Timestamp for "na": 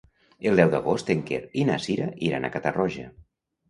1.71-1.79